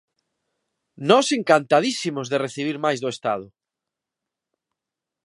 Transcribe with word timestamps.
¡Nós 1.09 1.27
encantadísimos 1.37 2.27
de 2.31 2.37
recibir 2.45 2.77
máis 2.85 2.99
do 3.03 3.09
Estado! 3.15 3.47